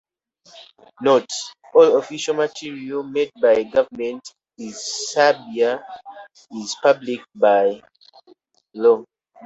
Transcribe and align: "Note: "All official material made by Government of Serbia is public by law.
"Note: 1.01 1.31
"All 1.75 1.97
official 1.99 2.33
material 2.33 3.03
made 3.03 3.29
by 3.39 3.61
Government 3.61 4.27
of 4.59 4.73
Serbia 4.73 5.85
is 6.49 6.75
public 6.81 7.19
by 7.35 7.83
law. 8.73 9.05